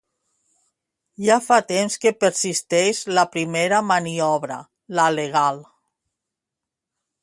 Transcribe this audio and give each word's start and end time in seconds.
Ja 1.25 1.37
fa 1.47 1.59
temps 1.73 1.99
que 2.05 2.13
persisteix 2.25 3.03
la 3.19 3.27
primera 3.37 3.85
maniobra, 3.93 4.61
la 5.01 5.09
legal. 5.21 5.65